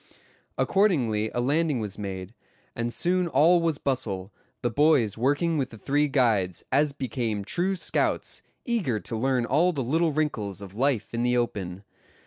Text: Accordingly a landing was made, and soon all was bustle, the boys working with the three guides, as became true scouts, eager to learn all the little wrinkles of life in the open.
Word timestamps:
Accordingly 0.57 1.29
a 1.31 1.39
landing 1.41 1.79
was 1.79 1.99
made, 1.99 2.33
and 2.75 2.91
soon 2.91 3.27
all 3.27 3.61
was 3.61 3.77
bustle, 3.77 4.31
the 4.63 4.71
boys 4.71 5.15
working 5.15 5.59
with 5.59 5.69
the 5.69 5.77
three 5.77 6.07
guides, 6.07 6.65
as 6.71 6.91
became 6.91 7.45
true 7.45 7.75
scouts, 7.75 8.41
eager 8.65 8.99
to 9.01 9.15
learn 9.15 9.45
all 9.45 9.71
the 9.71 9.83
little 9.83 10.11
wrinkles 10.11 10.59
of 10.59 10.73
life 10.73 11.13
in 11.13 11.21
the 11.21 11.37
open. 11.37 11.83